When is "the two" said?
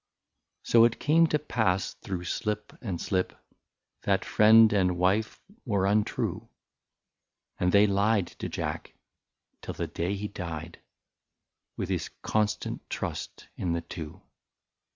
13.73-14.23